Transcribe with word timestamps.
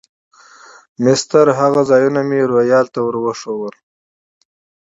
مسطر 1.03 1.47
هغه 1.59 1.81
ځایونه 1.89 2.21
مې 2.29 2.39
روهیال 2.51 2.85
ته 2.93 2.99
ور 3.03 3.15
وښوول. 3.23 3.75